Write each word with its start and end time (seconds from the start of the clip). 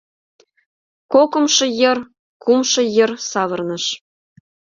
Кокымшо 1.13 1.65
йыр, 1.79 1.97
кумшо 2.43 2.81
йыр 2.95 3.11
савырныш... 3.29 3.85